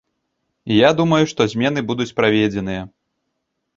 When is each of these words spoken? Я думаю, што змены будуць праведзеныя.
Я 0.75 0.89
думаю, 1.01 1.23
што 1.31 1.47
змены 1.53 1.79
будуць 1.91 2.11
праведзеныя. 2.21 2.81